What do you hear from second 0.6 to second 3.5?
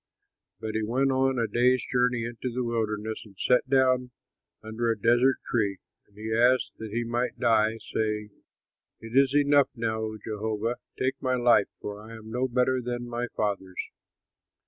he went on a day's journey into the wilderness and